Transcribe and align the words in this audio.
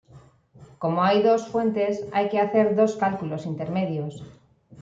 Como 0.81 1.03
hay 1.03 1.21
dos 1.21 1.47
fuentes, 1.47 2.03
hay 2.11 2.29
que 2.29 2.39
hacer 2.39 2.75
dos 2.75 2.95
cálculos 2.95 3.45
intermedios. 3.45 4.23